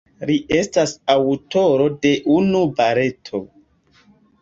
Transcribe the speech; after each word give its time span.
Li 0.29 0.37
estas 0.55 0.93
aŭtoro 1.17 1.87
de 2.07 2.17
unu 2.39 2.65
baleto. 2.83 3.47